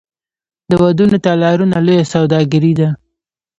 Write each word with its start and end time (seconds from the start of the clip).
د 0.69 0.71
ودونو 0.83 1.17
تالارونه 1.25 1.77
لویه 1.85 2.05
سوداګري 2.13 2.73
ده 2.79 2.89